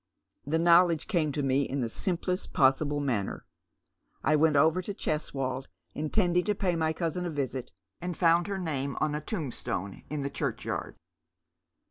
[0.47, 3.45] "The knowledge came to me in the simplest possible manner.
[4.23, 8.57] I went over to Cheswold intending to pay my cousin a visit, and found her
[8.57, 10.95] name on a tomlistone in the churchyard."